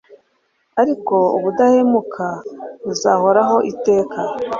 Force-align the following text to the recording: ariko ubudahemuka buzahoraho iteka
ariko 0.81 1.15
ubudahemuka 1.37 2.25
buzahoraho 2.85 3.55
iteka 3.71 4.19